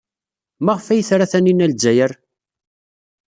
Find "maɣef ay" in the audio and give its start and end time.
0.65-1.01